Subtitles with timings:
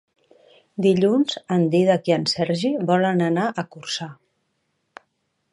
[0.85, 4.13] Dilluns en Dídac i en Sergi volen anar a Corçà.